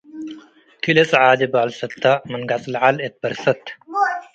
[0.83, 3.63] ክልኤ ጸዓዲ ባልሰት ተ ምን ገጽ ለዐል እት በርሰት